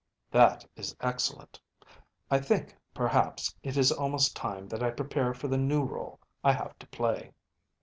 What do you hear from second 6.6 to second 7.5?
to play.